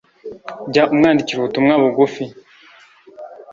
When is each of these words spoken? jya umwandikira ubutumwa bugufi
jya 0.69 0.83
umwandikira 0.93 1.37
ubutumwa 1.39 1.73
bugufi 1.81 2.23